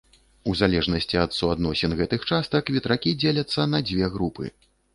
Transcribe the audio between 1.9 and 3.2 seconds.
гэтых частак ветракі